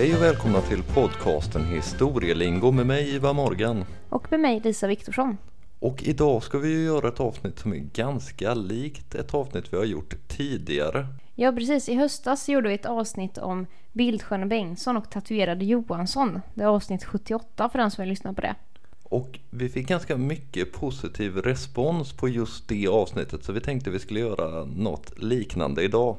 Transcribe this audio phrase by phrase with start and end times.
[0.00, 3.84] Hej och välkomna till podcasten Historielingo med mig Ivar Morgan.
[4.08, 5.36] Och med mig Lisa Viktorsson.
[5.78, 9.76] Och idag ska vi ju göra ett avsnitt som är ganska likt ett avsnitt vi
[9.76, 11.06] har gjort tidigare.
[11.34, 16.40] Ja precis, i höstas gjorde vi ett avsnitt om Bildsköne Bengtsson och tatuerade Johansson.
[16.54, 18.54] Det är avsnitt 78 för den som vill lyssna på det.
[19.02, 23.98] Och vi fick ganska mycket positiv respons på just det avsnittet så vi tänkte vi
[23.98, 26.16] skulle göra något liknande idag.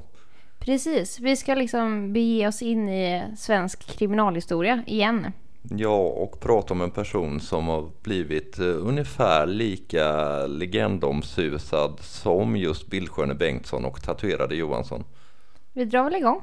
[0.65, 5.31] Precis, vi ska liksom bege oss in i svensk kriminalhistoria igen.
[5.69, 12.87] Ja, och prata om en person som har blivit eh, ungefär lika legendomsusad som just
[12.87, 15.03] Bildsköne Bengtsson och tatuerade Johansson.
[15.73, 16.41] Vi drar väl igång.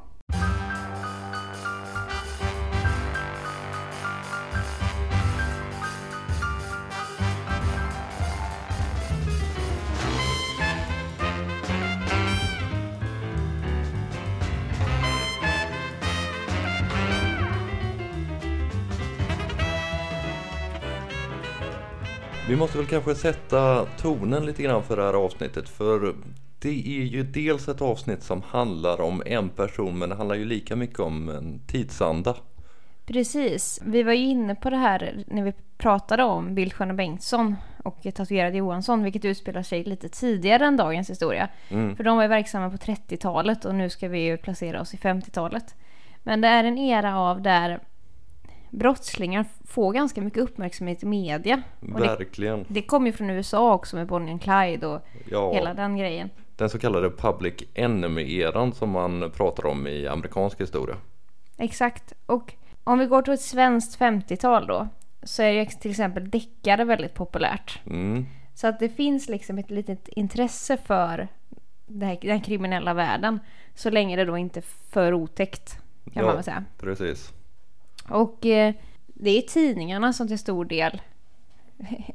[22.49, 26.15] Vi måste väl kanske sätta tonen lite grann för det här avsnittet för
[26.59, 30.45] det är ju dels ett avsnitt som handlar om en person men det handlar ju
[30.45, 32.35] lika mycket om en tidsanda.
[33.05, 38.03] Precis, vi var ju inne på det här när vi pratade om Bildsköne Bengtsson och
[38.15, 41.49] tatuerade Johansson vilket utspelar sig lite tidigare än dagens historia.
[41.69, 41.95] Mm.
[41.95, 44.97] För de var ju verksamma på 30-talet och nu ska vi ju placera oss i
[44.97, 45.75] 50-talet.
[46.23, 47.79] Men det är en era av där
[48.69, 51.61] brottslingar får ganska mycket uppmärksamhet i media.
[51.79, 52.65] Och det, Verkligen.
[52.67, 56.29] det kommer ju från USA också med Bonnie and Clyde och Ja, hela den grejen.
[56.55, 60.95] den så kallade public enemy-eran som man pratar om i amerikansk historia.
[61.57, 62.13] Exakt.
[62.25, 62.53] Och
[62.83, 64.87] om vi går till ett svenskt 50-tal då
[65.23, 67.79] så är ju till exempel deckare väldigt populärt.
[67.85, 68.25] Mm.
[68.53, 71.27] Så att det finns liksom ett litet intresse för
[72.21, 73.39] den kriminella världen.
[73.75, 75.73] Så länge det då inte är för otäckt
[76.13, 76.25] kan Ja.
[76.25, 76.63] man väl säga.
[76.79, 77.33] Precis.
[78.09, 78.73] Och eh,
[79.05, 81.01] det är tidningarna som till stor del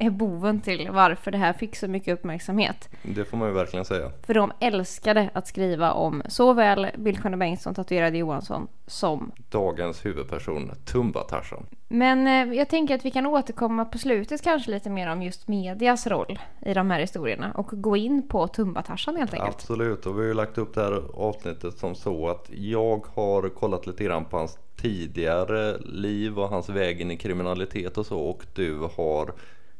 [0.00, 2.88] är boven till varför det här fick så mycket uppmärksamhet.
[3.02, 4.10] Det får man ju verkligen säga.
[4.22, 9.32] För de älskade att skriva om såväl Bildsköne Bengtsson, tatuerade Johansson, som...
[9.50, 11.66] Dagens huvudperson, Tumba-Tarzan.
[11.88, 15.48] Men eh, jag tänker att vi kan återkomma på slutet kanske lite mer om just
[15.48, 19.54] medias roll i de här historierna och gå in på Tumba-Tarzan helt enkelt.
[19.54, 23.48] Absolut, och vi har ju lagt upp det här avsnittet som så att jag har
[23.48, 28.20] kollat lite grann på hans tidigare liv och hans väg in i kriminalitet och så
[28.20, 29.32] och du har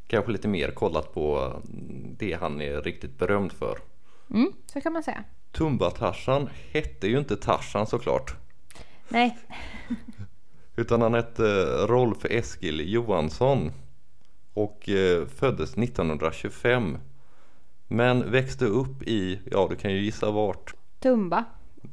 [0.07, 1.53] kanske lite mer kollat på
[2.17, 3.79] det han är riktigt berömd för.
[4.29, 5.23] Mm, så kan man säga.
[5.51, 8.35] Tumba-Tarzan hette ju inte Tarzan såklart.
[9.09, 9.37] Nej,
[10.75, 13.71] Utan han hette Rolf Eskil Johansson
[14.53, 16.97] och eh, föddes 1925.
[17.87, 20.73] Men växte upp i, ja du kan ju gissa vart.
[20.99, 21.45] Tumba.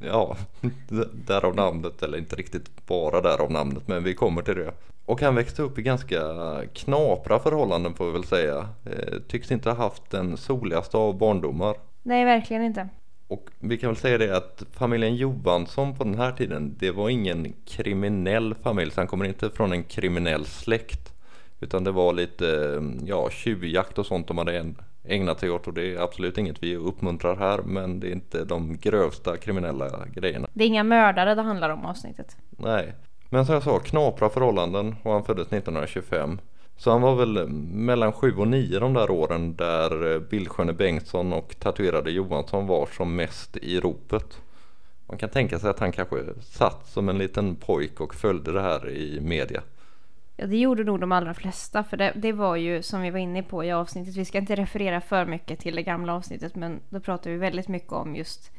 [0.05, 0.37] Ja,
[1.13, 4.71] därav namnet, eller inte riktigt bara därav namnet, men vi kommer till det.
[5.05, 6.21] Och han växte upp i ganska
[6.73, 8.69] knapra förhållanden får vi väl säga.
[8.85, 11.75] Eh, tycks inte ha haft den soligaste av barndomar.
[12.03, 12.89] Nej, verkligen inte.
[13.27, 17.09] Och vi kan väl säga det att familjen Johansson på den här tiden, det var
[17.09, 21.13] ingen kriminell familj, så han kommer inte från en kriminell släkt.
[21.59, 25.73] Utan det var lite, ja, tjuvjakt och sånt de hade en- ägnat sig åt och
[25.73, 30.47] det är absolut inget vi uppmuntrar här, men det är inte de grövsta kriminella grejerna.
[30.53, 32.37] Det är inga mördare det handlar om avsnittet.
[32.49, 32.93] Nej,
[33.29, 36.39] men som jag sa, knapra förhållanden och han föddes 1925.
[36.77, 41.33] Så han var väl mellan 7 och 9 de där åren där eh, Bildsköne Bengtsson
[41.33, 44.41] och tatuerade Johansson var som mest i ropet.
[45.07, 48.61] Man kan tänka sig att han kanske satt som en liten pojk och följde det
[48.61, 49.61] här i media.
[50.35, 51.83] Ja, det gjorde nog de allra flesta.
[51.83, 54.15] För det, det var ju som vi var inne på i avsnittet.
[54.15, 56.55] Vi ska inte referera för mycket till det gamla avsnittet.
[56.55, 58.51] Men då pratar vi väldigt mycket om just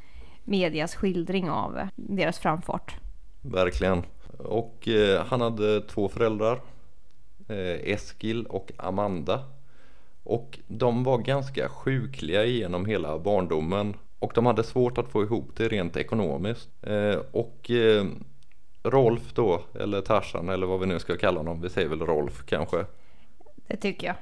[0.45, 2.97] medias skildring av deras framfart.
[3.41, 4.03] Verkligen.
[4.39, 6.61] Och eh, han hade två föräldrar.
[7.49, 9.41] Eh, Eskil och Amanda.
[10.23, 13.97] Och de var ganska sjukliga genom hela barndomen.
[14.19, 16.69] Och de hade svårt att få ihop det rent ekonomiskt.
[16.83, 18.04] Eh, och eh,
[18.84, 21.60] Rolf då, eller Tarzan eller vad vi nu ska kalla honom.
[21.60, 22.86] Vi säger väl Rolf kanske.
[23.66, 24.16] Det tycker jag.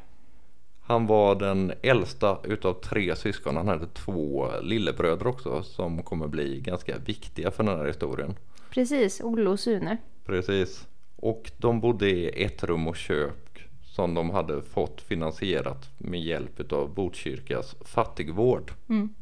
[0.80, 3.56] Han var den äldsta utav tre syskon.
[3.56, 8.34] Han hade två lillebröder också som kommer bli ganska viktiga för den här historien.
[8.70, 9.96] Precis, Olle och Sune.
[10.24, 10.86] Precis.
[11.16, 16.72] Och de bodde i ett rum och kök som de hade fått finansierat med hjälp
[16.72, 18.72] av Botkyrkas fattigvård.
[18.88, 19.14] Mm.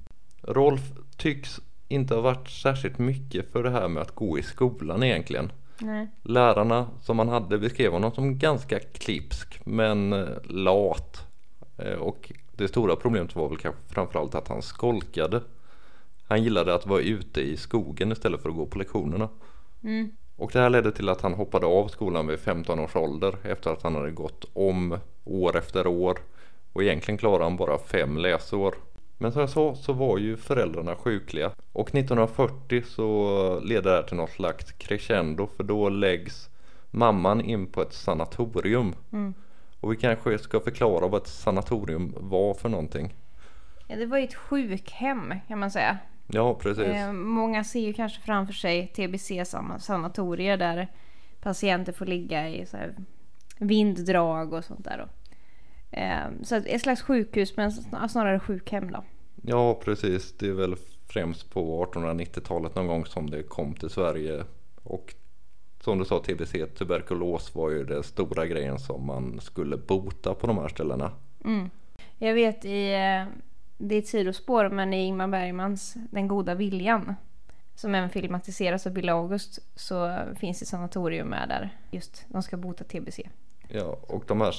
[0.42, 0.82] Rolf
[1.16, 1.60] tycks
[1.90, 5.52] inte ha varit särskilt mycket för det här med att gå i skolan egentligen.
[5.78, 6.08] Nej.
[6.22, 11.26] Lärarna som han hade beskrev honom som ganska klipsk men eh, lat.
[11.78, 15.42] Eh, Och det stora problemet var väl kanske framförallt att han skolkade.
[16.28, 19.28] Han gillade att vara ute i skogen istället för att gå på lektionerna.
[19.82, 20.10] Mm.
[20.37, 23.70] Och det här ledde till att han hoppade av skolan vid 15 års ålder efter
[23.70, 26.19] att han hade gått om år efter år.
[26.72, 28.75] Och egentligen klarade han bara fem läsår.
[29.22, 31.50] Men som jag sa så var ju föräldrarna sjukliga.
[31.72, 36.50] Och 1940 så leder det här till något slags crescendo för då läggs
[36.90, 38.94] mamman in på ett sanatorium.
[39.12, 39.34] Mm.
[39.81, 43.14] Och vi kanske ska förklara vad ett sanatorium var för någonting.
[43.87, 45.99] Ja, det var ju ett sjukhem kan man säga.
[46.26, 46.84] Ja, precis.
[46.84, 50.88] Eh, många ser ju kanske framför sig TBC-sanatorier där
[51.40, 52.94] patienter får ligga i så här
[53.58, 54.99] vinddrag och sånt där.
[54.99, 55.19] Då.
[55.90, 57.72] Eh, så ett slags sjukhus men
[58.08, 59.04] snarare sjukhem då.
[59.42, 60.32] Ja, precis.
[60.32, 60.76] Det är väl
[61.08, 64.44] främst på 1890-talet någon gång som det kom till Sverige.
[64.82, 65.14] Och
[65.81, 70.46] som du sa, TBC, tuberkulos var ju den stora grejen som man skulle bota på
[70.46, 71.12] de här ställena.
[71.44, 71.70] Mm.
[72.19, 73.25] Jag vet i, eh,
[73.78, 77.14] det är ett sidospår, men i Ingmar Bergmans Den goda viljan
[77.75, 81.76] som även filmatiseras av Bill August så finns det sanatorium med där.
[81.90, 83.28] Just de ska bota TBC.
[83.69, 84.54] Ja, och de här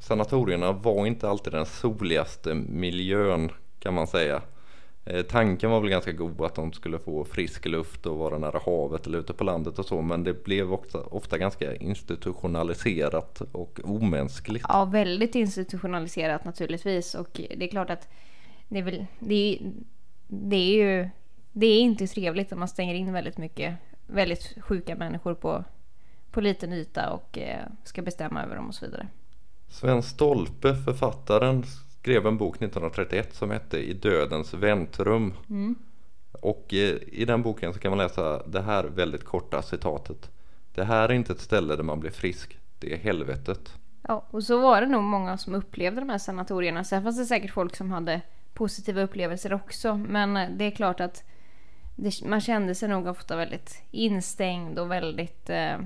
[0.00, 4.42] sanatorierna var inte alltid den soligaste miljön kan man säga.
[5.04, 8.60] Eh, tanken var väl ganska god att de skulle få frisk luft och vara nära
[8.66, 13.80] havet eller ute på landet och så men det blev ofta, ofta ganska institutionaliserat och
[13.84, 14.64] omänskligt.
[14.68, 18.08] Ja, väldigt institutionaliserat naturligtvis och det är klart att
[18.68, 19.72] det är väl, det är,
[20.28, 21.08] det är ju,
[21.52, 23.74] det är inte trevligt om man stänger in väldigt mycket,
[24.06, 25.64] väldigt sjuka människor på,
[26.30, 29.08] på liten yta och eh, ska bestämma över dem och så vidare.
[29.70, 31.64] Sven Stolpe, författaren,
[32.00, 35.34] skrev en bok 1931 som hette I dödens väntrum.
[35.50, 35.74] Mm.
[36.32, 40.30] Och eh, i den boken så kan man läsa det här väldigt korta citatet.
[40.74, 43.74] Det här är inte ett ställe där man blir frisk, det är helvetet.
[44.02, 46.84] Ja, och så var det nog många som upplevde de här sanatorierna.
[46.84, 48.20] Sen fanns det säkert folk som hade
[48.54, 49.94] positiva upplevelser också.
[49.96, 51.24] Men eh, det är klart att
[51.96, 55.50] det, man kände sig nog ofta väldigt instängd och väldigt...
[55.50, 55.78] Eh,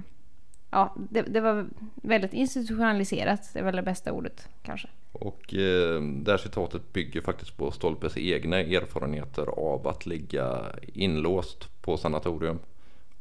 [0.74, 3.50] ja, det, det, var väldigt institutionaliserat.
[3.52, 4.88] Det är väl det bästa ordet kanske.
[5.12, 10.62] Och eh, det här citatet bygger faktiskt på Stolpes egna erfarenheter av att ligga
[10.92, 12.58] inlåst på sanatorium.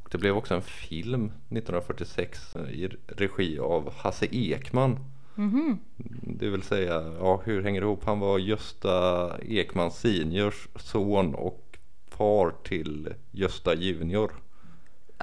[0.03, 4.99] Och det blev också en film 1946 eh, i regi av Hasse Ekman.
[5.37, 5.77] Mm -hmm.
[6.21, 8.05] Det vill säga, ja hur hänger det ihop?
[8.05, 11.77] Han var Gösta Ekman seniors son och
[12.07, 14.31] far till Gösta junior.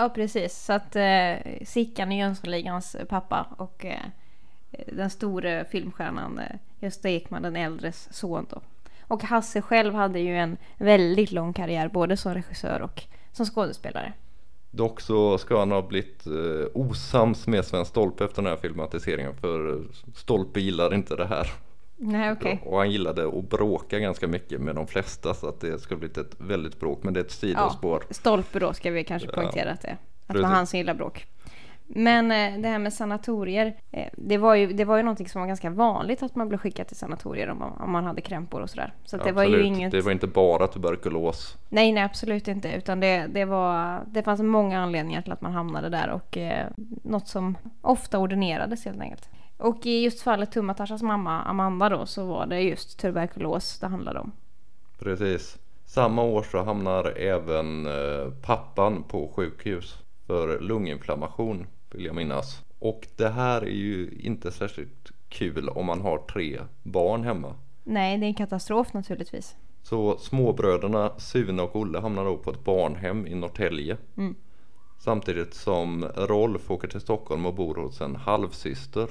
[0.00, 4.00] Ja precis, så att eh, Sickan är Jönssonligans pappa och eh,
[4.86, 8.60] den stora filmstjärnan eh, Gösta Ekman, den äldres son då.
[9.02, 13.02] Och Hasse själv hade ju en väldigt lång karriär både som regissör och
[13.32, 14.12] som skådespelare.
[14.70, 19.36] Dock så ska han ha blivit eh, osams med Sven Stolpe efter den här filmatiseringen
[19.36, 21.52] för Stolpe gillar inte det här.
[22.02, 22.58] Nej, okay.
[22.64, 26.18] Och han gillade att bråka ganska mycket med de flesta så att det skulle blivit
[26.18, 28.02] ett väldigt bråk men det är ett sidospår.
[28.08, 29.98] Ja, stolpe då ska vi kanske poängtera att det är.
[30.26, 31.26] Att det var han som gillar bråk.
[31.86, 35.40] Men eh, det här med sanatorier, eh, det, var ju, det var ju någonting som
[35.40, 38.60] var ganska vanligt att man blev skickad till sanatorier om man, om man hade krämpor
[38.60, 38.92] och sådär.
[39.04, 39.92] Så det var ju inget...
[39.92, 41.58] Det var inte bara tuberkulos.
[41.68, 42.72] Nej, nej absolut inte.
[42.72, 46.66] Utan det, det, var, det fanns många anledningar till att man hamnade där och eh,
[47.02, 49.28] något som ofta ordinerades helt enkelt.
[49.60, 54.20] Och i just fallet Tummatashas mamma Amanda då så var det just tuberkulos det handlade
[54.20, 54.32] om.
[54.98, 55.58] Precis.
[55.86, 62.62] Samma år så hamnar även eh, pappan på sjukhus för lunginflammation vill jag minnas.
[62.78, 67.54] Och det här är ju inte särskilt kul om man har tre barn hemma.
[67.84, 69.56] Nej, det är en katastrof naturligtvis.
[69.82, 73.96] Så småbröderna Sune och Olle hamnar då på ett barnhem i Norrtälje.
[74.16, 74.34] Mm.
[74.98, 79.08] Samtidigt som Rolf åker till Stockholm och bor hos en halvsyster.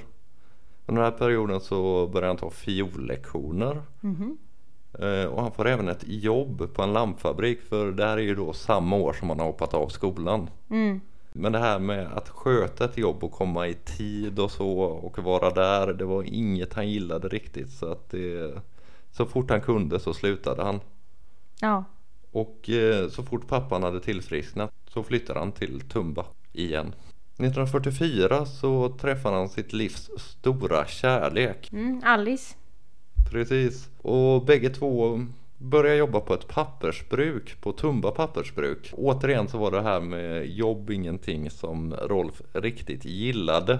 [0.90, 3.82] Under den här perioden så börjar han ta fiollektioner.
[4.02, 4.36] Mm.
[5.30, 8.52] Och han får även ett jobb på en lampfabrik för det här är ju då
[8.52, 10.50] samma år som han har hoppat av skolan.
[10.70, 11.00] Mm.
[11.32, 15.18] Men det här med att sköta ett jobb och komma i tid och så och
[15.18, 15.92] vara där.
[15.92, 18.52] Det var inget han gillade riktigt så att det,
[19.10, 20.80] så fort han kunde så slutade han.
[21.60, 21.84] Ja.
[22.32, 26.94] Och eh, så fort pappan hade tillfrisknat så flyttade han till Tumba igen.
[27.44, 31.72] 1944 så träffade han sitt livs stora kärlek.
[31.72, 32.54] Mm, Alice.
[33.30, 33.88] Precis.
[34.02, 35.20] Och bägge två
[35.58, 38.92] började jobba på ett pappersbruk, på Tumba pappersbruk.
[38.96, 43.78] Återigen så var det här med jobb ingenting som Rolf riktigt gillade.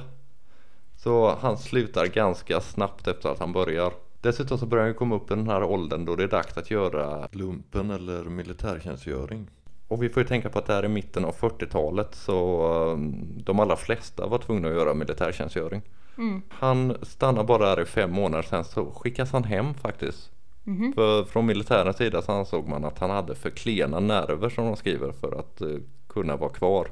[0.96, 3.92] Så han slutar ganska snabbt efter att han börjar.
[4.20, 6.70] Dessutom så börjar han komma upp i den här åldern då det är dags att
[6.70, 9.46] göra lumpen eller militärtjänstgöring.
[9.90, 13.24] Och vi får ju tänka på att det här är mitten av 40-talet så um,
[13.44, 15.82] de allra flesta var tvungna att göra militärtjänstgöring.
[16.18, 16.42] Mm.
[16.48, 20.30] Han stannar bara där i fem månader sen så skickas han hem faktiskt.
[20.66, 20.92] Mm.
[20.92, 24.76] För från militärens sida så ansåg man att han hade för klena nerver som de
[24.76, 25.78] skriver för att uh,
[26.08, 26.88] kunna vara kvar.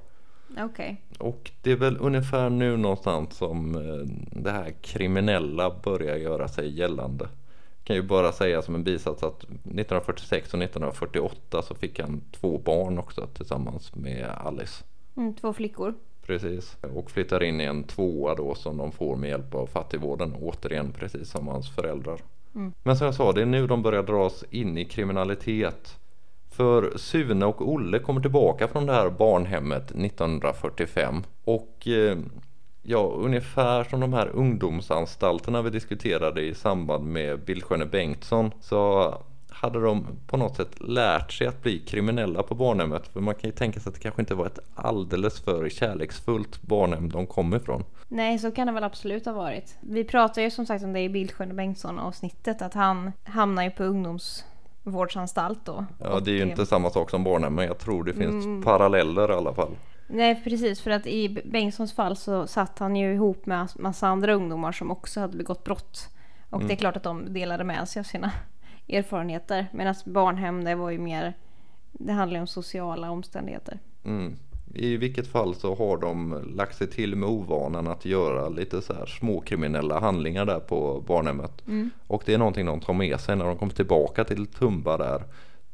[0.58, 1.02] Okej.
[1.18, 6.78] Och det är väl ungefär nu någonstans som eh, det här kriminella börjar göra sig
[6.78, 7.28] gällande.
[7.88, 12.58] Kan ju bara säga som en bisats att 1946 och 1948 så fick han två
[12.58, 14.84] barn också tillsammans med Alice.
[15.16, 15.94] Mm, två flickor.
[16.26, 16.76] Precis.
[16.94, 20.34] Och flyttar in i en tvåa då som de får med hjälp av fattigvården.
[20.40, 22.20] Återigen precis som hans föräldrar.
[22.54, 22.72] Mm.
[22.82, 25.98] Men som jag sa, det är nu de börjar dras in i kriminalitet.
[26.50, 31.22] För Sune och Olle kommer tillbaka från det här barnhemmet 1945.
[31.44, 32.18] Och eh,
[32.88, 39.14] ja, ungefär som de här ungdomsanstalterna vi diskuterade i samband med Billsköne Bengtsson så
[39.50, 43.08] hade de på något sätt lärt sig att bli kriminella på barnhemmet.
[43.08, 46.62] För man kan ju tänka sig att det kanske inte var ett alldeles för kärleksfullt
[46.62, 47.84] barnhem de kom ifrån.
[48.08, 49.76] Nej, så kan det väl absolut ha varit.
[49.80, 53.62] Vi pratar ju som sagt om det i Bildsjön och Bengtsson avsnittet att han hamnar
[53.62, 55.84] ju på ungdomsvårdsanstalt då.
[55.98, 58.62] Ja, det är ju inte samma sak som barnhem men jag tror det finns Mm.
[58.62, 59.70] paralleller i alla fall.
[60.08, 60.80] Nej, precis.
[60.80, 64.90] För att i Bengtssons fall så satt han ju ihop med massa andra ungdomar som
[64.90, 66.08] också hade begått brott.
[66.50, 68.32] Och det är klart att de delade med sig av sina
[68.88, 69.66] erfarenheter.
[69.72, 71.34] Medan barnhem, det var ju mer...
[71.92, 73.78] Det handlar ju om sociala omständigheter.
[74.04, 74.36] Mm.
[74.74, 78.94] I vilket fall så har de lagt sig till med ovanan att göra lite så
[78.94, 81.66] här småkriminella handlingar där på barnhemmet.
[81.66, 81.90] Mm.
[82.06, 85.22] Och det är någonting de tar med sig när de kommer tillbaka till Tumba där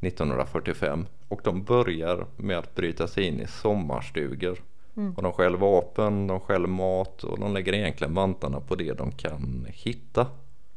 [0.00, 1.06] 1945.
[1.34, 4.58] Och de börjar med att bryta sig in i sommarstugor.
[4.96, 5.14] Mm.
[5.14, 9.12] Och de stjäl vapen, de stjäl mat och de lägger egentligen vantarna på det de
[9.12, 10.26] kan hitta.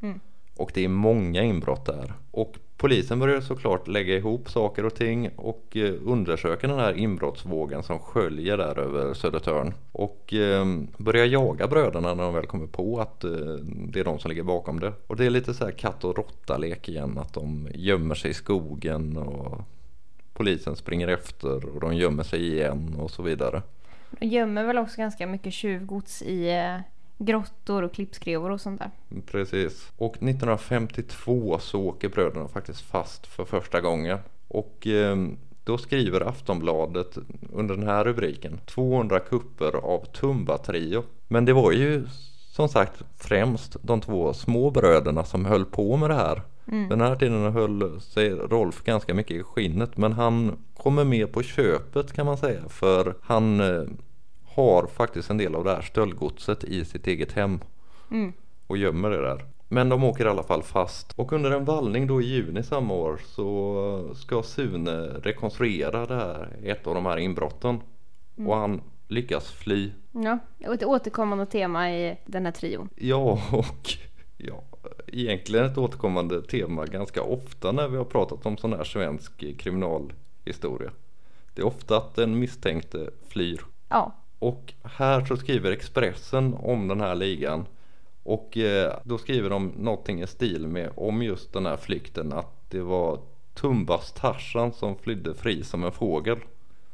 [0.02, 0.20] Mm.
[0.56, 2.14] Och det är många inbrott där.
[2.32, 7.84] Och polisen börjar såklart lägga ihop saker och ting och eh, undersöka den här inbrottsvågen
[7.84, 9.74] som sköljer där över Södertörn.
[9.92, 10.66] Och eh,
[10.98, 13.32] börjar jaga bröderna när de väl kommer på att eh,
[13.66, 14.94] det är de som ligger bakom det.
[15.08, 17.18] Och det är lite så här katt och råtta lek igen.
[17.18, 19.62] Att de gömmer sig i skogen och
[20.38, 23.62] polisen springer efter och de gömmer sig igen och så vidare.
[24.10, 26.80] De gömmer väl också ganska mycket tjuvgods i eh,
[27.18, 29.22] grottor och klippskrevor och sånt där.
[29.32, 29.92] Precis.
[29.98, 34.18] Och 1952 så åker bröderna faktiskt fast för första gången.
[34.48, 35.16] Och eh,
[35.64, 37.18] då skriver Aftonbladet
[37.54, 41.04] under den här rubriken 200 kupper av Tumba Trio.
[41.28, 42.08] Men det var ju
[42.52, 46.42] som sagt främst de två små bröderna som höll på med det här.
[46.72, 46.90] Mm.
[46.90, 51.44] Den här tiden höll sig Rolf ganska mycket i skinnet men han kommer med på
[51.44, 53.84] köpet kan man säga för han eh,
[54.56, 57.60] har faktiskt en del av det här stöldgodset i sitt eget hem
[58.12, 58.34] Mm.
[58.68, 59.46] och gömmer det där.
[59.70, 61.14] Men de åker i alla fall fast.
[61.16, 66.58] Och under en vallning då i juni samma år så ska Sune rekonstruera det här,
[66.64, 67.82] ett av de här inbrotten.
[68.48, 69.92] Och han lyckas fly.
[70.12, 72.90] Ja, ett återkommande tema i den här trion.
[72.96, 73.90] Ja, och
[74.38, 74.64] ja,
[75.08, 80.92] egentligen ett återkommande tema ganska ofta när vi har pratat om sån här svensk kriminalhistoria.
[81.54, 83.62] Det är ofta att den misstänkte flyr.
[83.90, 87.66] Ja, Och här så skriver Expressen om den här ligan.
[88.24, 92.70] Och eh, då skriver de någonting i stil med om just den här flykten att
[92.70, 93.20] det var
[93.54, 96.38] Tumbas Tarzan som flydde fri som en fågel.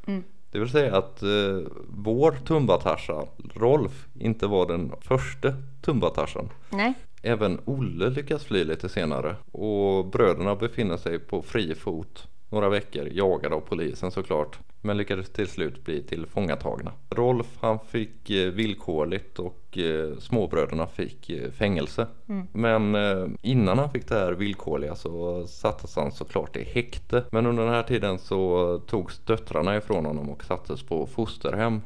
[0.06, 0.24] Mm.
[0.54, 1.58] Det vill säga att eh,
[1.88, 6.48] vår Tumba-Tarzan, Rolf, inte var den första Tumba-Tarzan.
[6.70, 6.94] nej.
[7.22, 13.08] Även Olle lyckas fly lite senare och bröderna befinner sig på fri fot några veckor
[13.12, 16.92] jagade av polisen såklart men lyckades till slut bli tillfångatagna.
[17.10, 22.06] Rolf han fick eh, villkorligt och eh, småbröderna fick eh, fängelse.
[22.28, 22.46] Mm.
[22.52, 27.24] Men innan han fick det här villkorliga så sattes han såklart i häkte.
[27.30, 31.82] Men under den här tiden så togs döttrarna ifrån honom och sattes på fosterhem.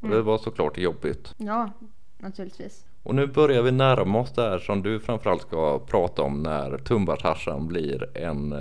[0.00, 1.34] Och det var såklart jobbigt.
[1.36, 1.70] Ja,
[2.18, 2.84] naturligtvis.
[3.02, 7.66] Och nu börjar vi närma oss där som du framförallt ska prata om när Tumba-Tarzan
[7.66, 8.54] blir en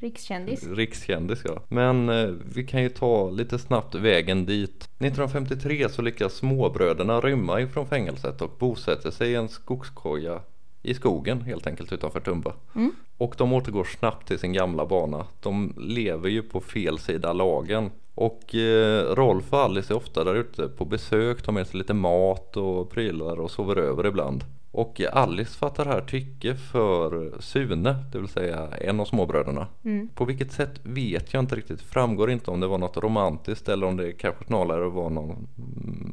[0.00, 0.66] Rikskändis.
[0.66, 1.42] rikskändis.
[1.44, 1.62] Ja.
[1.68, 4.88] Men eh, vi kan ju ta lite snabbt vägen dit.
[4.98, 10.40] 1953 så lyckas småbröderna rymma ifrån fängelset och bosätter sig i en skogskoja
[10.82, 12.54] i skogen helt enkelt utanför Tumba.
[12.74, 12.92] Mm.
[13.16, 15.26] Och de återgår snabbt till sin gamla bana.
[15.40, 17.90] De lever ju på fel sida lagen.
[18.16, 21.94] Och eh, Rolf och Alice är ofta där ute på besök, tar med sig lite
[21.94, 24.44] mat och prylar och sover över ibland.
[24.76, 29.66] Och Alice fattar här tycke för Sune, det vill säga en av småbröderna.
[29.84, 30.08] Mm.
[30.14, 31.80] På vilket sätt vet jag inte riktigt.
[31.80, 35.48] Framgår inte om det var något romantiskt eller om det kanske snarare var någon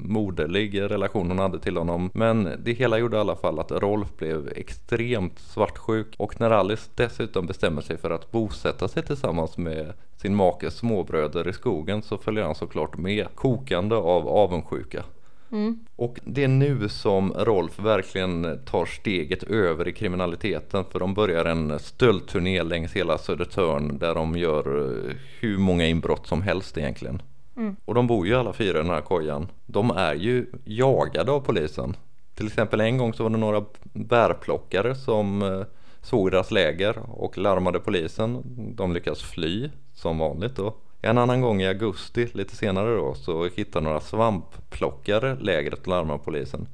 [0.02, 2.10] moderlig relation hon hade till honom.
[2.14, 6.16] Men det hela gjorde i alla fall att Rolf blev extremt svartsjuk.
[6.18, 9.94] Och när Alice dessutom bestämmer sig för att bosätta sig tillsammans med
[10.24, 15.04] sin makes småbröder i skogen så följer han såklart med kokande av avundsjuka.
[15.52, 15.80] Mm.
[15.96, 21.46] Och det är nu som Rolf verkligen tar steget över i kriminaliteten för de börjar
[21.46, 27.22] en stöldturné längs hela Södertörn där de gör eh, hur många inbrott som helst egentligen.
[27.58, 27.76] Mm.
[27.86, 29.48] Och de bor ju alla fyra i den här kojan.
[29.66, 31.96] De är ju jagade av polisen.
[32.36, 35.62] Till exempel en gång så var det några bärplockare som eh,
[36.04, 38.42] såg deras läger och larmade polisen.
[38.76, 40.76] De lyckas fly som vanligt då.
[41.02, 46.18] En annan gång i augusti lite senare då så hittar några svampplockare lägret och larmar
[46.18, 46.68] polisen.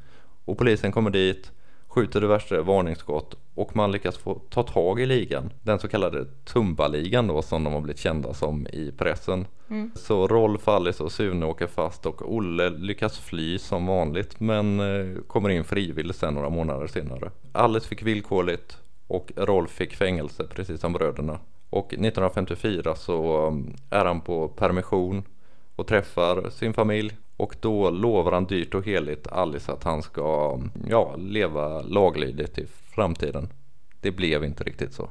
[0.46, 1.52] Och polisen kommer dit,
[1.88, 5.54] skjuter diverse varningsskott och man lyckas få ta tag i ligan.
[5.62, 9.46] Den så kallade Tumba-ligan då som de har blivit kända som i pressen.
[9.70, 9.92] Mm.
[9.96, 15.22] Så Rolf, Alice och Sune åker fast och Olle lyckas fly som vanligt men eh,
[15.28, 17.32] kommer in frivilligt sen några månader senare.
[17.52, 18.78] Alice fick villkorligt
[19.10, 21.40] och Rolf fick fängelse precis som bröderna.
[21.70, 25.24] Och 1954 så um, är han på permission
[25.76, 30.54] och träffar sin familj och då lovar han dyrt och heligt Alice att han ska
[30.54, 33.50] um, ja, leva laglydigt i framtiden.
[34.02, 35.10] Det blev inte riktigt så.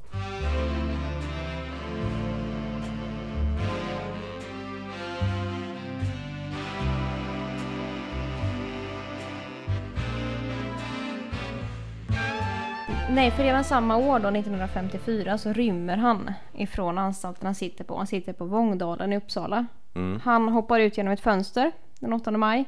[13.10, 17.96] Nej, för redan samma år då, 1954, så rymmer han ifrån anstalten han sitter på.
[17.96, 19.66] Han sitter på Vångdalen i Uppsala.
[19.94, 20.20] Mm.
[20.24, 22.64] Han hoppar ut genom ett fönster den 8 maj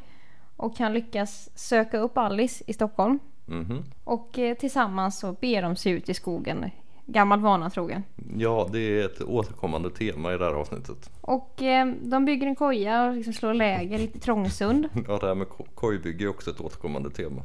[0.57, 3.19] och han lyckas söka upp Alice i Stockholm.
[3.47, 3.83] Mhm.
[4.05, 6.71] Och eh, tillsammans så ber de sig ut i skogen,
[7.07, 8.03] gammal vana trogen.
[8.37, 11.11] Ja, det är ett återkommande tema i det här avsnittet.
[11.21, 14.89] Och eh, de bygger en koja och liksom slår läger i Trångsund.
[15.09, 17.43] Ja, det här med ko- kojbygge är också ett återkommande tema.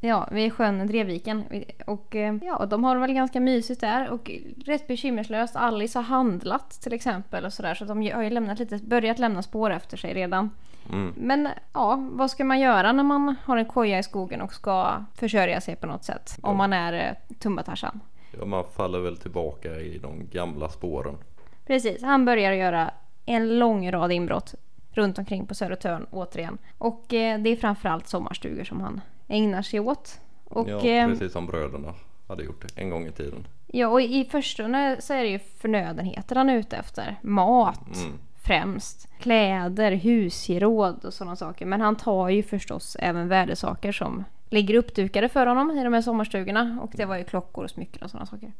[0.00, 1.44] Ja, vid sjön Drevviken.
[1.86, 4.30] Och eh, ja, de har väl ganska mysigt där och
[4.64, 5.56] rätt bekymmerslöst.
[5.56, 9.42] Alice har handlat till exempel och sådär så de har ju lämnat lite, börjat lämna
[9.42, 10.50] spår efter sig redan.
[10.92, 11.14] Mm.
[11.16, 15.04] Men ja, vad ska man göra när man har en koja i skogen och ska
[15.14, 16.38] försörja sig på något sätt?
[16.42, 18.00] Om man är eh, Tumba-Tarzan.
[18.38, 21.18] Ja, man faller väl tillbaka i de gamla spåren.
[21.66, 22.90] Precis, han börjar göra
[23.26, 24.54] en lång rad inbrott
[24.90, 26.58] runt omkring på Södertörn återigen.
[26.78, 30.20] Och eh, det är framförallt sommarstugor som han ägnar sig åt.
[30.44, 31.94] Och, ja, eh, precis som bröderna
[32.28, 33.46] hade gjort en gång i tiden.
[33.66, 37.16] Ja, och i förstone så är det ju förnödenheter han är ute efter.
[37.22, 38.18] Mat Mm.
[38.42, 39.08] främst.
[39.20, 41.66] Kläder, husgeråd och sådana saker.
[41.66, 46.00] Men han tar ju förstås även värdesaker som ligger uppdukade för honom i de här
[46.02, 46.78] sommarstugorna.
[46.82, 48.52] Och det var ju klockor och smycken och sådana saker.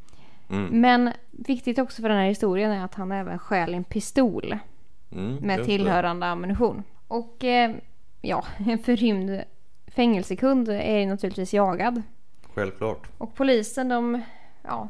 [0.51, 0.81] Mm.
[0.81, 4.59] Men viktigt också för den här historien är att han även stjäl en pistol
[5.13, 5.77] Mm, med just det.
[5.77, 6.83] tillhörande ammunition.
[7.09, 7.75] Och eh,
[8.21, 9.43] ja, en förrymd
[9.97, 12.03] fängelsekund är ju naturligtvis jagad.
[12.55, 13.07] Självklart.
[13.19, 14.23] Och polisen de,
[14.63, 14.89] ja,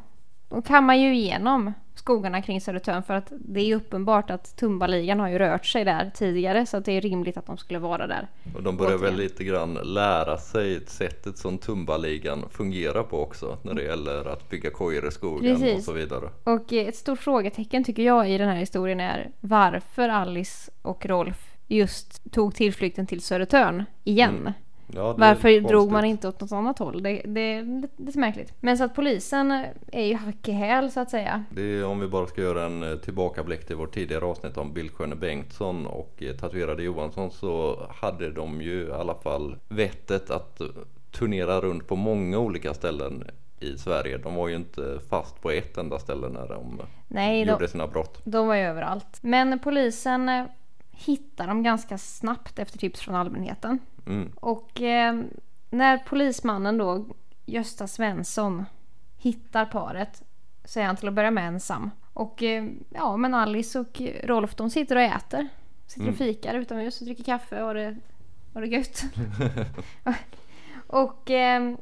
[0.48, 5.28] de kammar ju igenom skogarna kring Södertörn för att det är uppenbart att Tumbaligan har
[5.28, 8.28] ju rört sig där tidigare så att det är rimligt att de skulle vara där.
[8.54, 9.16] Och de börjar väl Återigen.
[9.16, 14.70] lite grann lära sig sättet som Tumbaligan fungerar på också när det gäller att bygga
[14.70, 15.84] kojor i skogen och Precis.
[15.84, 16.28] så vidare.
[16.44, 21.54] Och ett stort frågetecken tycker jag i den här historien är varför Alice och Rolf
[21.66, 24.36] just tog tillflykten till Södertörn igen.
[24.36, 24.52] Mm.
[24.94, 27.02] Ja, det Varför drog man inte åt något annat håll?
[27.02, 28.52] Det, det är lite, märkligt.
[28.60, 31.44] Men så att polisen är ju hack i häl så att säga.
[31.50, 34.72] Det är, om vi bara ska göra en eh, tillbakablick till vårt tidigare avsnitt om
[34.72, 40.60] Bildsköne Bengtsson och eh, tatuerade Johansson så hade de ju i alla fall vettet att
[40.60, 40.66] eh,
[41.10, 43.24] turnera runt på många olika ställen
[43.60, 44.18] i Sverige.
[44.18, 47.86] De var ju inte fast på ett enda ställe när de Nej, de, gjorde sina
[47.86, 48.20] brott.
[48.24, 49.18] De var ju överallt.
[49.20, 50.48] Men polisen
[50.90, 53.78] hittar dem ganska snabbt efter tips från allmänheten.
[54.06, 54.32] Mm.
[54.36, 55.22] Och eh,
[55.70, 57.06] när polismannen då,
[57.46, 58.64] Gösta Svensson,
[59.16, 60.22] hittar paret
[60.64, 61.90] så är han till att börja med ensam.
[62.12, 65.48] Och eh, ja, men Alice och Rolf de sitter och äter.
[65.86, 67.96] Sitter och fikar utomhus och dricker kaffe och det,
[68.52, 69.02] och det är gött.
[70.86, 71.74] och eh,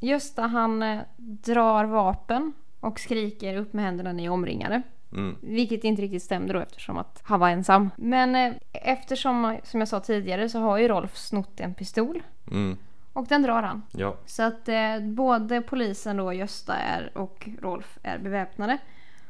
[0.00, 4.82] Gösta han eh, drar vapen och skriker upp med händerna ni omringade.
[5.14, 5.36] Mm.
[5.40, 7.90] Vilket inte riktigt stämde då eftersom att han var ensam.
[7.96, 12.22] Men eh, eftersom, som jag sa tidigare, så har ju Rolf snott en pistol.
[12.50, 12.76] Mm.
[13.12, 13.82] Och den drar han.
[13.92, 18.78] Ja, Så att eh, både polisen då, Gösta är och Rolf är beväpnade.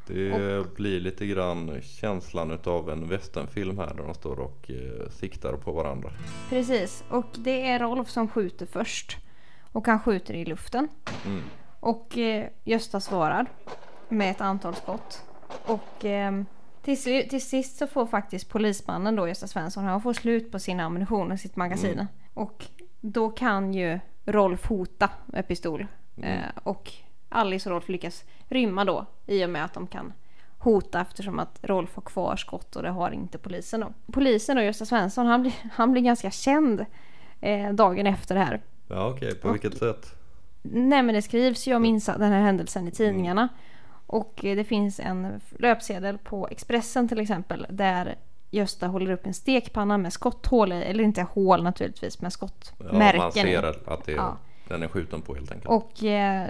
[0.07, 5.53] det blir lite grann känslan utav en westernfilm här där de står och eh, siktar
[5.53, 6.11] på varandra.
[6.49, 7.05] Precis.
[7.11, 9.16] Och det är Rolf som skjuter först.
[9.73, 10.88] Och han skjuter i luften.
[11.27, 11.42] Mm.
[11.81, 13.47] Och eh, Gösta svarar
[14.09, 15.23] med ett antal skott.
[15.64, 16.42] Och eh,
[16.82, 20.80] till, till sist så får faktiskt polismannen då, Gösta Svensson, han får slut på sin
[20.80, 22.06] ammunition och sitt magasin.
[22.34, 22.64] Och
[23.00, 25.86] då kan ju Rolf hota med pistol.
[26.22, 26.92] Eh, och
[27.28, 30.12] Alice och Rolf lyckas rymma då i och med att de kan
[30.58, 33.92] hota eftersom att Rolf har kvar skott och det har inte polisen då.
[34.12, 36.84] Polisen och Gösta Svensson, han blir, han blir ganska känd
[37.40, 38.60] eh, dagen efter det här.
[38.88, 40.14] Ja okej, på vilket sätt?
[40.62, 43.48] Nej men det skrivs ju om den här händelsen i tidningarna.
[44.06, 48.14] Och eh, det finns en löpsedel på Expressen till exempel där
[48.50, 53.18] Gösta håller upp en stekpanna med skotthål i, eller inte hål naturligtvis, men Ja, skottmärken
[53.20, 53.32] man i.
[53.32, 54.36] ser att det Ja.
[54.68, 55.70] den är skjuten på helt enkelt.
[55.70, 56.48] Och eh,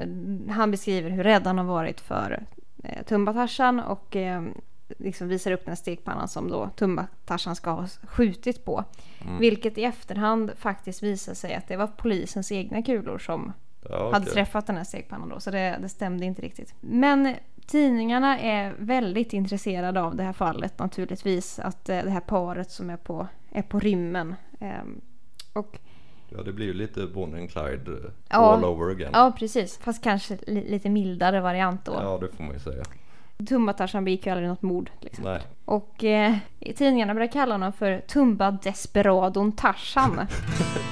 [0.50, 2.42] han beskriver hur rädd han har varit för
[2.84, 4.42] eh, Tumba-Tarzan och eh,
[4.98, 8.84] liksom visar upp den stekpannan som då Tumba-Tarzan ska ha skjutit på.
[9.24, 9.38] Mm.
[9.38, 13.52] Vilket i efterhand faktiskt visar sig att det var polisens egna kulor som
[13.90, 16.75] ja, hade träffat den här stekpannan då, så det, det stämde inte riktigt.
[16.81, 17.35] Men
[17.66, 22.90] tidningarna är väldigt intresserade av det här fallet naturligtvis, att eh, det här paret som
[22.90, 24.35] är på, är på rymmen.
[24.61, 25.01] Ehm,
[25.53, 25.79] och
[26.29, 28.37] ja, det blir ju lite Bonnie and Clyde eh, Ja.
[28.37, 29.11] all over again.
[29.12, 29.79] ja, precis.
[29.79, 31.92] Fast kanske li, lite mildare variant då.
[31.92, 32.83] Ja, det får man ju säga.
[33.38, 34.90] Tumba-Tarzan begick ju aldrig något mord.
[35.01, 35.25] Liksom.
[35.25, 40.16] Nej, Och eh, i tidningarna börjar kalla honom för Tumba Desperadon Tarzan.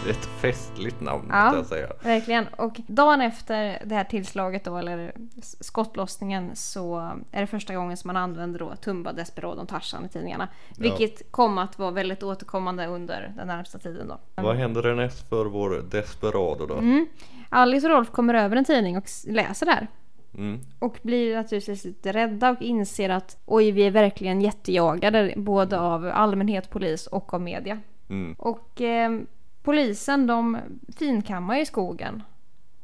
[0.04, 1.56] det är ett festligt namn Ja.
[1.56, 1.88] jag säga.
[2.02, 2.46] Verkligen.
[2.56, 6.98] Och dagen efter det här tillslaget då, eller skottlossningen, så
[7.32, 10.48] är det första gången som man använder då Tumba Desperadon Tarzan i tidningarna.
[10.78, 14.18] Vilket kom att vara väldigt återkommande under den närmsta tiden då.
[14.42, 16.74] Vad händer härnäst för vår Desperado då?
[16.74, 17.06] Mm.
[17.48, 19.86] Alice och Rolf kommer över en tidning och läser där.
[20.34, 20.60] Mm.
[20.78, 26.10] Och blir naturligtvis lite rädda och inser att oj, vi är verkligen jättejagade både av
[26.14, 27.80] allmänhet, polis och av media.
[28.08, 28.34] Mm.
[28.38, 29.18] Och eh,
[29.62, 30.58] polisen de
[30.98, 32.22] finkammar i skogen.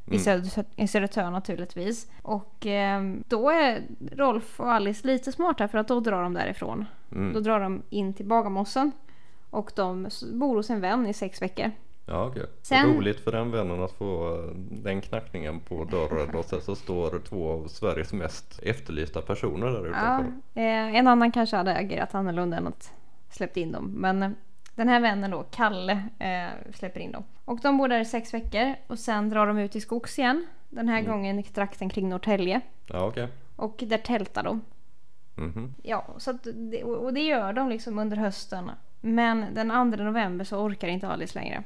[0.05, 0.19] I, Mm.
[0.19, 2.11] Söder, I Södertörn naturligtvis.
[2.21, 3.81] Och eh, då är
[4.11, 6.85] Rolf och Alice lite smarta för att då drar de därifrån.
[7.11, 7.33] Mm.
[7.33, 8.91] Då drar de in till Bagarmossen.
[9.49, 11.71] Och de bor hos en vän i sex veckor.
[12.11, 12.45] Ja okej.
[12.61, 16.75] Sen- Roligt för den vännen att få eh, den knackningen på dörren och sen så
[16.75, 20.31] står två av Sveriges mest efterlysta personer där Ja, utanför.
[20.53, 22.93] eh, en annan kanske hade agerat annorlunda än att
[23.29, 23.85] släppt in dem.
[23.97, 24.29] Men eh,
[24.75, 26.03] den här vännen då, Kalle,
[26.73, 27.23] släpper in dem.
[27.45, 30.45] Och de bor där i sex veckor och sen drar de ut i skogs igen.
[30.69, 32.61] Den här gången i trakten kring Norrtälje.
[32.87, 33.27] Ja okej.
[33.55, 34.61] Och där tältar de.
[35.35, 35.73] Mhm.
[35.83, 36.47] Ja, så att
[36.83, 38.71] och det gör de liksom under hösten.
[39.01, 41.63] Men den 2 november så orkar inte Alice längre.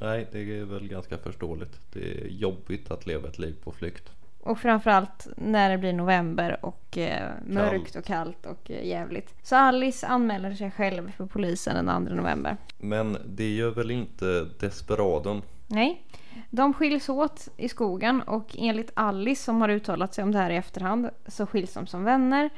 [0.00, 1.80] Nej det är väl ganska förståeligt.
[1.92, 4.10] Det är jobbigt att leva ett liv på flykt.
[4.40, 7.96] Och framförallt när det blir november och eh, mörkt Kallt.
[7.96, 9.34] och kallt och eh, jävligt.
[9.42, 12.56] Så Alice anmäler sig själv för polisen den 2 november.
[12.78, 15.42] Men det gör väl inte Desperadon?
[15.66, 16.02] Nej.
[16.50, 20.50] De skiljs åt i skogen och enligt Alice som har uttalat sig om det här
[20.50, 22.50] i efterhand så skiljs de som vänner.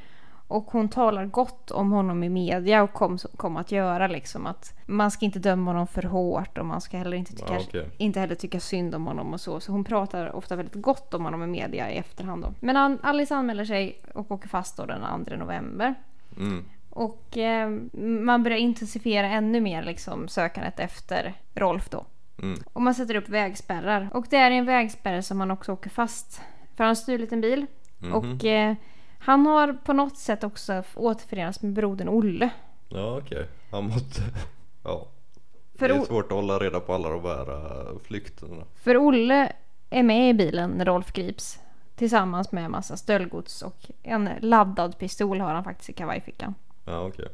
[0.48, 4.74] Och hon talar gott om honom i media och kom, kom att göra liksom att
[4.87, 7.90] man ska inte döma honom för hårt och man ska heller inte tycka, Ja, okej.
[7.96, 9.61] inte heller tycka synd om honom och så.
[9.61, 12.54] Så hon pratar ofta väldigt gott om honom i media i efterhand då.
[12.61, 15.94] Men An- Alice anmäler sig och åker fast då den 2 november.
[16.37, 16.64] Mm.
[16.90, 22.04] Och eh, man börjar intensifiera ännu mer liksom sökandet efter Rolf då.
[22.42, 22.59] Mm.
[22.72, 24.09] Och man sätter upp vägspärrar.
[24.12, 26.40] Och det är en vägspärr som man också åker fast.
[26.76, 27.66] För han har stulit en bil.
[27.98, 28.12] Mhm.
[28.12, 28.74] Och eh,
[29.27, 32.51] han har på något sätt också återförenats med brodern Olle.
[32.89, 33.47] Ja okej.
[33.71, 34.23] Han måste...
[34.85, 35.07] Ja.
[35.79, 38.65] För det är svårt att hålla reda på alla de här äh, flykterna.
[38.75, 39.53] För Olle
[39.91, 41.59] är med i bilen när Rolf grips.
[41.95, 46.55] Tillsammans med en massa stöldgods och en laddad pistol har han faktiskt i kavajfickan.
[46.85, 47.29] Ja okej.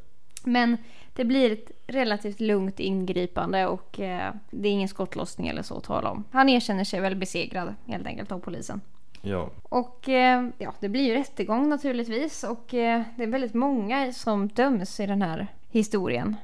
[0.44, 0.76] Men
[1.12, 5.84] det blir ett relativt lugnt ingripande och eh, det är ingen skottlossning eller så att
[5.84, 6.24] tala om.
[6.30, 8.80] Han erkänner sig väl besegrad helt enkelt av polisen.
[9.22, 9.50] Ja.
[9.62, 14.48] Och eh, ja, det blir ju rättegång naturligtvis och eh, det är väldigt många som
[14.48, 16.36] döms i den här historien.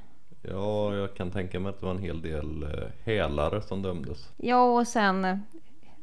[0.43, 4.29] Ja, jag kan tänka mig att det var en hel del eh, hälare som dömdes.
[4.37, 5.43] Ja, och sen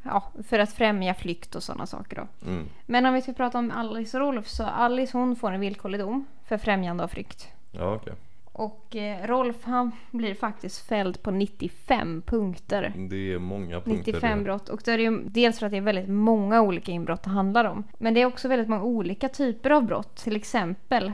[0.04, 2.50] ja, för att främja flykt och sådana saker då.
[2.50, 2.66] Mm.
[2.86, 6.00] Men om vi ska prata om Alice och Rolf så Alice hon får en villkorlig
[6.00, 7.48] dom för främjande av flykt.
[7.72, 8.14] Ja, okej.
[8.58, 12.94] Och eh, Rolf han blir faktiskt fälld på 95 punkter.
[13.10, 14.12] Det är många punkter.
[14.12, 14.44] 95 det.
[14.44, 14.70] brott.
[14.70, 17.30] Och då är det ju dels för att det är väldigt många olika inbrott det
[17.30, 17.84] handlar om.
[17.98, 20.16] Men det är också väldigt många olika typer av brott.
[20.16, 21.12] Till exempel,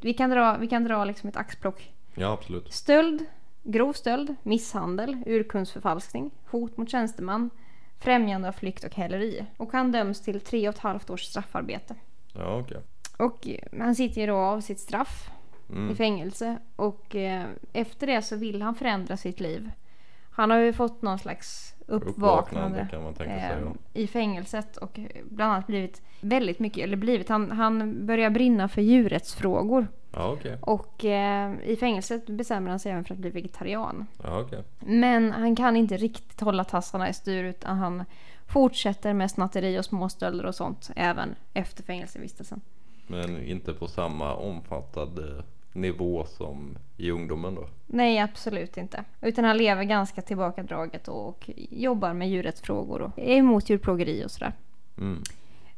[0.00, 1.92] vi kan dra, vi kan dra liksom ett axplock.
[2.14, 2.72] Ja, absolut.
[2.72, 3.24] Stöld,
[3.62, 7.50] grov stöld, misshandel, urkundsförfalskning, hot mot tjänsteman,
[8.00, 9.46] främjande av flykt och häleri.
[9.56, 11.94] Och han döms till tre och ett halvt års straffarbete.
[12.32, 12.80] Ja, okej.
[13.16, 15.30] Och eh, han sitter ju då av sitt straff
[15.68, 15.96] i Mm.
[15.96, 16.58] fängelse.
[16.76, 19.70] Och eh, efter det så vill han förändra sitt liv.
[20.30, 26.02] Han har ju fått någon slags uppvaknande, tänka eh, i fängelset och bland annat blivit
[26.20, 29.88] väldigt mycket, eller blivit, han, han börjar brinna för djurrättsfrågor.
[30.12, 30.58] Ja, okej.
[30.60, 34.06] Och eh, i fängelset bestämmer han sig även för att bli vegetarian.
[34.22, 34.62] Ja, okej.
[34.78, 38.04] Men han kan inte riktigt hålla tassarna i styr utan han
[38.46, 42.60] fortsätter med snatteri och småstölder och sånt även efter fängelsevistelsen.
[43.06, 45.42] Men inte på samma omfattande
[45.80, 47.68] nivå som i ungdomen då.
[47.86, 49.04] Nej, absolut inte.
[49.20, 54.30] Utan han lever ganska tillbakadraget och, och jobbar med djurrättsfrågor och är emot djurplågeri och
[54.30, 54.52] sådär.
[54.98, 55.22] Mm.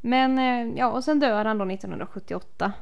[0.01, 2.73] Men eh, ja, och sen dör han då 1978.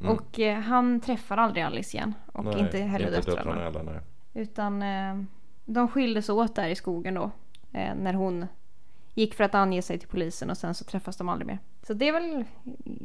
[0.00, 0.12] Mm.
[0.12, 2.14] Och eh, han träffar aldrig Alice igen.
[2.32, 3.64] Och Nej, inte heller inte döttrarna.
[3.64, 4.00] heller, nej.
[4.34, 5.22] Utan eh,
[5.64, 7.30] de skildes åt där i skogen då.
[7.72, 8.46] Eh, när hon
[9.14, 11.58] gick för att ange sig till polisen och sen så träffas de aldrig mer.
[11.86, 12.44] Så det är väl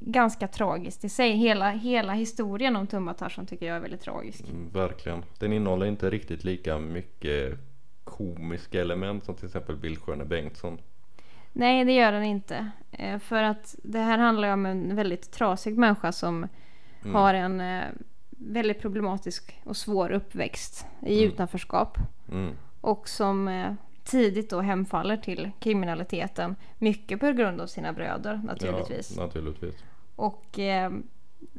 [0.05, 1.31] ganska tragiskt i sig.
[1.31, 4.41] Hela, hela historien om Tumba-Tarzan tycker jag är väldigt tragisk.
[4.49, 5.25] Mm, Verkligen.
[5.39, 7.59] Den innehåller inte riktigt lika mycket
[8.03, 10.77] komiska element som till exempel Bildskärne Bengtsson.
[11.53, 12.71] Nej, det gör den inte.
[12.91, 16.47] Eh, för att det här handlar ju om en väldigt trasig människa som
[17.03, 17.15] Mm.
[17.15, 17.83] har en eh,
[18.29, 21.33] väldigt problematisk och svår uppväxt i Mm.
[21.33, 21.97] utanförskap.
[22.31, 22.53] Mm.
[22.81, 26.55] Och som eh, tidigt då hemfaller till kriminaliteten.
[26.77, 29.13] Mycket på grund av sina bröder naturligtvis.
[29.17, 29.75] Ja, naturligtvis.
[30.15, 30.91] Och eh,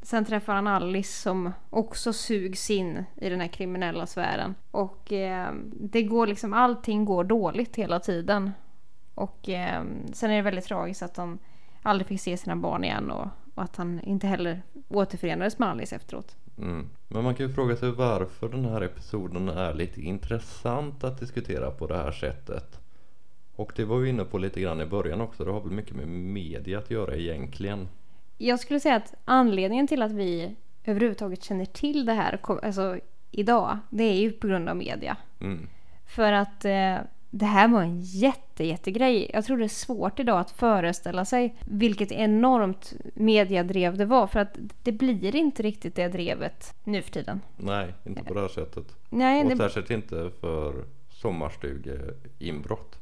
[0.02, 4.55] sen träffar han Alice som också sugs in i den här kriminella sfären.
[4.70, 8.50] Och eh, det går liksom, allting går dåligt hela tiden.
[9.14, 11.38] Och eh, sen är det väldigt tragiskt att han
[11.83, 15.96] aldrig fick se sina barn igen och, och att han inte heller återförenades med Alice
[15.96, 16.37] efteråt.
[16.58, 16.88] Mm.
[17.08, 21.70] Men man kan ju fråga sig varför den här episoden är lite intressant att diskutera
[21.70, 22.78] på det här sättet.
[23.56, 25.44] Och det var vi inne på lite grann i början också.
[25.44, 27.88] Det har väl mycket med media att göra egentligen.
[28.38, 32.98] Jag skulle säga att anledningen till att vi överhuvudtaget känner till det här alltså,
[33.30, 35.16] idag, det är ju på grund av media.
[35.40, 35.68] Mm.
[36.06, 36.96] För att eh,
[37.34, 39.30] det här var en jätte, jättegrej.
[39.32, 44.26] Jag tror det är svårt idag att föreställa sig vilket enormt mediadrev det var.
[44.26, 47.40] För att det blir inte riktigt det drevet nu för tiden.
[47.56, 48.96] Nej, inte på det här sättet.
[49.10, 52.98] Nej, Och det, särskilt inte för sommarstugeinbrott.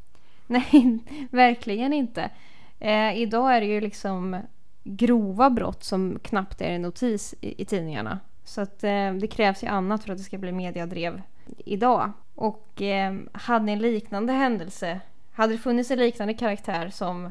[0.46, 0.98] nej
[1.30, 2.30] verkligen inte.
[2.78, 4.36] Eh, idag är det ju liksom
[4.84, 8.20] grova brott som knappt är en notis i, i tidningarna.
[8.44, 11.22] Så att eh, det krävs ju annat för att det ska bli mediadrev
[11.58, 12.12] idag.
[12.40, 15.00] Och eh, hade en liknande händelse,
[15.32, 17.30] hade det funnits en liknande karaktär som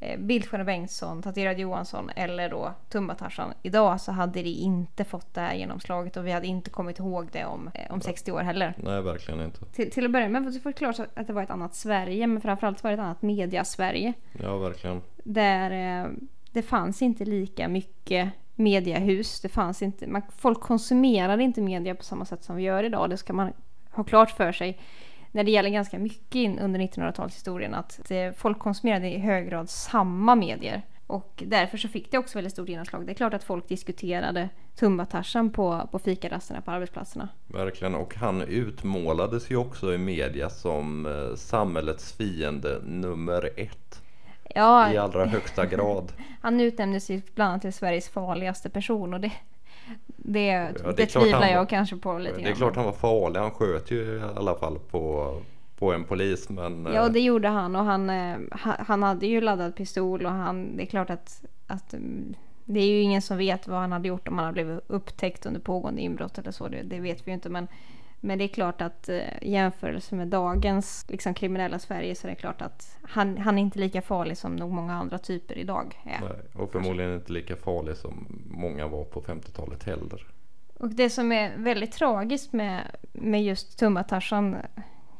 [0.00, 5.40] eh, Bildskärne Bengtsson, Tatuerad Johansson eller då Tumba-Tarzan idag så hade det inte fått det
[5.40, 8.74] här genomslaget och vi hade inte kommit ihåg det om, eh, om 60 år heller.
[8.76, 9.64] Nej, verkligen inte.
[9.64, 12.26] Till, till att börja med så får det klart att det var ett annat Sverige
[12.26, 14.12] men framförallt var det ett annat media-Sverige.
[14.32, 15.02] Ja, verkligen.
[15.24, 16.10] Där eh,
[16.52, 19.40] det fanns inte lika mycket mediehus.
[19.40, 23.10] Det fanns inte, man, folk konsumerade inte media på samma sätt som vi gör idag.
[23.10, 23.52] Det ska man
[23.90, 24.78] ha klart för sig.
[25.32, 29.70] När det gäller ganska mycket in under 1900-talshistorien att eh, folk konsumerade i hög grad
[29.70, 30.82] samma medier.
[31.06, 33.06] Och därför så fick det också väldigt stort genomslag.
[33.06, 37.28] Det är klart att folk diskuterade Tumba-Tarzan på, på fikarasterna på arbetsplatserna.
[37.46, 37.94] Verkligen.
[37.94, 44.02] Och han utmålades ju också i media som eh, samhällets fiende nummer ett.
[44.54, 46.12] Ja, I allra högsta grad.
[46.40, 49.32] Han utnämndes ju bland annat till Sveriges farligaste person och det,
[50.32, 52.54] det, det är det klart tvivlar han jag kanske på lite Det är grann.
[52.56, 53.40] klart han var farlig.
[53.40, 55.34] Han sköt ju i alla fall på,
[55.78, 56.48] på en polis.
[56.48, 60.26] Men Ja, eh, det gjorde han och han, eh, ha- han hade ju laddad pistol
[60.26, 63.78] och han, det är klart att, att mm, det är ju ingen som vet vad
[63.80, 66.68] han hade gjort om han hade blivit upptäckt under pågående inbrott eller så.
[66.68, 67.68] Det, det vet vi ju inte men,
[68.20, 72.36] men det är klart att eh, jämförelse med dagens liksom, kriminella Sverige så är det
[72.36, 76.20] klart att han, han är inte lika farlig som nog många andra typer idag är.
[76.20, 80.26] nej, och förmodligen inte lika farlig som många var på 50-talet heller.
[80.78, 82.80] Och det som är väldigt tragiskt med,
[83.12, 84.56] med just Tumba-Tarzan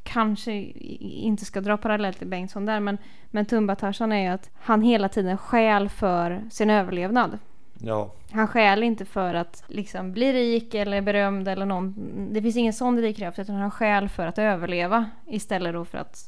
[0.03, 2.99] kanske i- inte ska dra parallell till Bengtsson där men,
[3.31, 7.39] men Tumba-Tarzan är ju att han hela tiden skäl för sin överlevnad.
[7.83, 11.95] Ja, Han skäl inte för att liksom bli rik eller berömd eller någon.
[12.33, 16.19] Det finns ingen sån drivkraft utan han skäl för att överleva istället då för att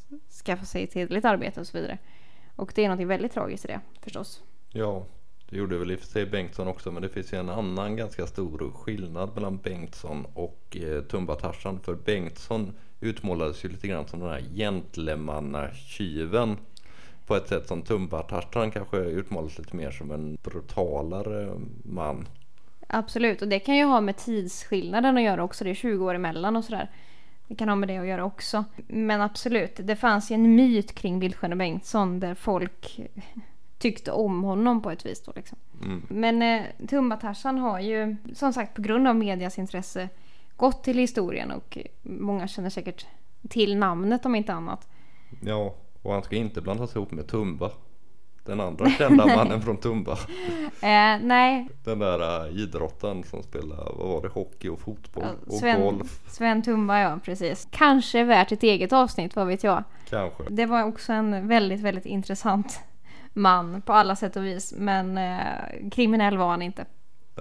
[0.45, 1.99] skaffa sig ett hederligt arbete och så vidare.
[2.57, 4.43] Och det är något väldigt tragiskt i det förstås.
[4.73, 5.07] ja.
[5.53, 7.97] Det gjorde väl i och för sig Bengtsson också men det finns ju en annan
[7.97, 11.81] ganska stor skillnad mellan Bengtsson och eh, Tumba-Tarzan.
[11.81, 16.57] För Bengtsson utmålades ju lite grann som den här gentlemannatjuven.
[17.33, 22.29] På ett sätt som Tumba-Tarzan kanske utmålades lite mer som en brutalare man.
[22.87, 25.65] Absolut, och det kan ju ha med tidsskillnaden att göra också.
[25.65, 26.91] Det är 20 år emellan och sådär.
[27.49, 28.65] Det kan ha med det att göra också.
[28.87, 33.01] Men absolut, det fanns ju en myt kring Bildskärne Bengtsson där folk
[33.79, 35.59] tyckte om honom på ett vis då liksom.
[35.83, 36.03] Mm.
[36.09, 40.09] Men eh, Tumba-Tarzan har ju som sagt på grund av medias intresse
[40.57, 43.07] gått till historien och många känner säkert
[43.49, 44.89] till namnet om inte annat.
[45.41, 47.71] Ja, och han ska inte blandas ihop med Tumba.
[48.45, 50.13] Den andra kända mannen från Tumba.
[50.83, 55.53] Eh, nej, Den där uh, idrotten som spelar, vad var det, hockey och fotboll och
[55.53, 57.69] Sven, golf Sven Tumba ja, precis.
[57.71, 59.85] Kanske värt ett eget avsnitt, vad vet jag.
[60.11, 60.43] kanske.
[60.49, 62.81] Det var också en väldigt, väldigt intressant
[63.33, 64.75] man på alla sätt och vis.
[64.77, 66.85] Men eh, kriminell var han inte.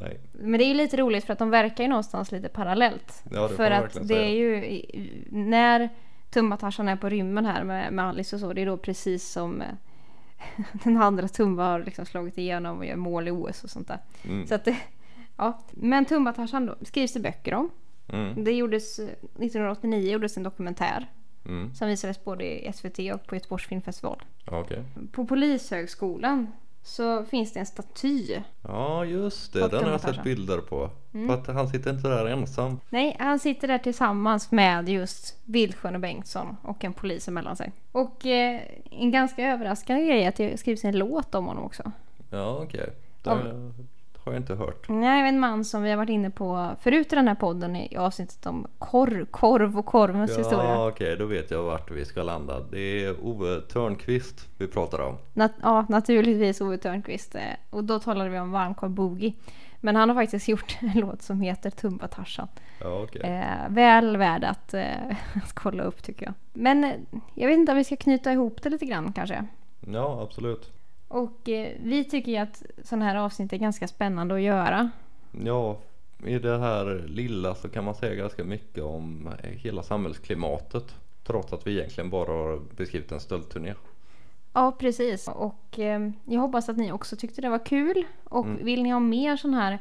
[0.01, 0.19] Nej.
[0.31, 3.23] Men det är ju lite roligt för att de verkar ju någonstans lite parallellt.
[3.31, 5.27] Ja, det för att det är ju i-
[6.31, 8.53] Tumba-Tarzan är på rymmen här med, med Alice och så.
[8.53, 9.67] Det är då precis som eh,
[10.83, 13.99] den andra Tumba har liksom slagit igenom och gör mål i OS och sånt där.
[14.23, 14.47] Mm.
[14.47, 14.77] Så att det,
[15.37, 17.69] Ja, men Tumba-Tarzan då skrivs det böcker om.
[18.09, 18.43] Mm.
[18.43, 21.07] Det gjordes eh, 1989 gjordes en dokumentär
[21.45, 21.73] Mm.
[21.73, 24.23] som visades både i SVT och på Göteborgs filmfestival.
[24.45, 24.83] Okej.
[25.11, 26.47] På Polishögskolan
[26.83, 28.39] så finns det en staty.
[28.61, 30.89] Ja just det, den har jag sett bilder på.
[31.13, 31.27] Mm.
[31.27, 32.79] För att han sitter inte där ensam.
[32.89, 37.71] Nej, han sitter där tillsammans med just Vildsjön och Bengtsson och en polis emellan sig.
[37.91, 41.91] Och eh, en ganska överraskande grej är att det skrivs en låt om honom också.
[42.29, 42.89] Ja okej.
[43.23, 43.73] Av-
[44.23, 44.89] har jag inte hört.
[44.89, 47.97] Nej, en man som vi har varit inne på förut i den här podden i
[47.97, 50.69] avsnittet om korv, korv och korvens historia.
[50.69, 52.59] Ja okej, då vet jag vart vi ska landa.
[52.59, 55.17] Det är Ove Törnqvist vi pratar om.
[55.33, 57.35] Nat- ja, naturligtvis Ove Thörnqvist.
[57.35, 59.33] eh, Och då talade vi om varmkorv boogie.
[59.83, 62.47] Men han har faktiskt gjort en låt som heter Tumba Tarzan.
[62.81, 63.21] Ja okej.
[63.21, 64.83] Eh, väl värd att, eh,
[65.43, 66.33] att kolla upp tycker jag.
[66.53, 66.91] Men eh,
[67.35, 69.45] jag vet inte om vi ska knyta ihop det lite grann kanske.
[69.87, 70.71] Ja absolut.
[71.11, 74.89] Och eh, vi tycker ju att sådana här avsnitt är ganska spännande att göra.
[75.45, 75.77] Ja,
[76.25, 80.95] i det här lilla så kan man säga ganska mycket om hela samhällsklimatet.
[81.23, 83.73] Trots att vi egentligen bara har beskrivit en stöldturné.
[84.53, 85.27] Ja, precis.
[85.27, 88.03] Och eh, jag hoppas att ni också tyckte det var kul.
[88.23, 88.65] Och Mm.
[88.65, 89.79] vill ni ha mer sån här,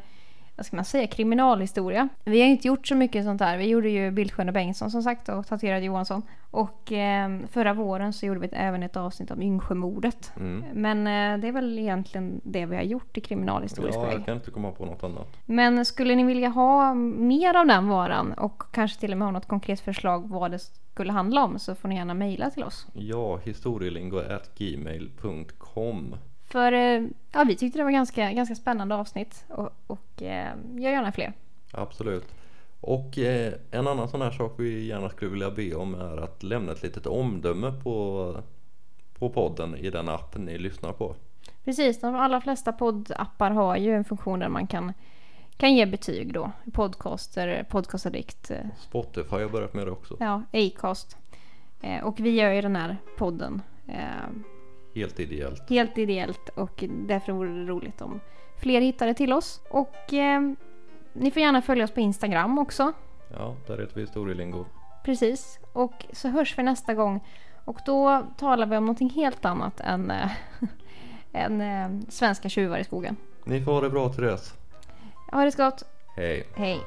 [0.61, 2.09] vad ska man säga, kriminalhistoria?
[2.25, 3.59] Vi har inte gjort så mycket sånt här.
[3.59, 6.23] Vi gjorde ju Bildsjön och Bengtsson som sagt och tatuerade Johansson.
[6.51, 10.33] Och eh, förra våren så gjorde vi även ett avsnitt om Yngsjömordet.
[10.37, 10.65] Mm.
[10.73, 14.15] Men eh, det är väl egentligen det vi har gjort i kriminalhistorisk Ja, väg.
[14.15, 15.37] jag kan inte komma på något annat.
[15.47, 19.33] Men skulle ni vilja ha mer av den varan och kanske till och med ha
[19.33, 20.59] något konkret förslag vad det
[20.93, 22.87] skulle handla om så får ni gärna mejla till oss.
[22.93, 26.15] Ja, historielingo.gmail.com
[26.51, 30.91] För eh, ja, vi tyckte det var ganska, ganska spännande avsnitt och, och eh, gör
[30.91, 31.33] gärna fler.
[31.73, 32.35] Absolut.
[32.81, 36.43] Och eh, en annan sån här sak vi gärna skulle vilja be om är att
[36.43, 38.37] lämna ett litet omdöme på,
[39.19, 41.15] på podden i den app ni lyssnar på.
[41.65, 44.93] Precis, de allra flesta poddappar har ju en funktion där man kan,
[45.57, 46.53] kan ge betyg då.
[46.73, 50.17] Podcaster, Podcastaddict, eh, Spotify har börjat med det också.
[50.21, 51.17] ja, Acast.
[51.81, 53.63] Eh, och vi gör ju den här podden
[54.95, 55.71] Helt ideellt.
[55.71, 58.21] helt ideellt och därför vore det roligt om
[58.61, 59.61] fler hittade till oss.
[59.71, 60.41] Och eh,
[61.13, 62.93] ni får gärna följa oss på Instagram också.
[63.33, 64.65] Ja, där heter vi historielingo.
[65.05, 65.59] Precis.
[65.73, 67.21] Och så hörs vi nästa gång.
[67.65, 70.31] Och då talar vi om någonting helt annat än, eh,
[71.33, 73.17] än eh, svenska tjuvar i skogen.
[73.45, 74.55] Ni får ha det bra till dess.
[75.33, 75.83] Ha det så gott.
[76.17, 76.47] Hej!
[76.57, 76.81] Hej!